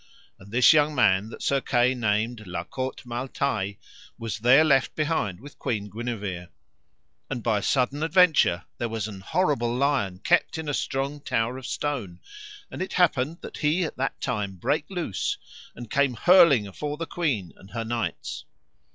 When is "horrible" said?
9.21-9.71